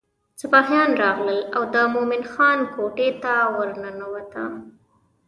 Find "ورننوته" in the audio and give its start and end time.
3.55-4.43